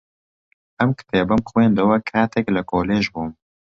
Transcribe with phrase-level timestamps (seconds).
[0.79, 3.31] ئەم کتێبەم خوێندەوە کاتێک لە کۆلێژ بووم.